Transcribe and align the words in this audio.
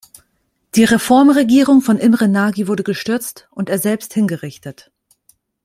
Die 0.73 0.83
Reformregierung 0.83 1.81
von 1.81 1.99
Imre 1.99 2.27
Nagy 2.27 2.67
wurde 2.67 2.81
gestürzt 2.81 3.47
und 3.51 3.69
er 3.69 3.77
selbst 3.77 4.15
hingerichtet. 4.15 4.89